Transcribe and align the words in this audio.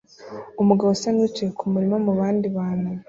Umugabo 0.61 0.89
asa 0.95 1.09
nuwicaye 1.13 1.51
kumurima 1.59 1.97
mubandi 2.05 2.47
bantu 2.57 2.89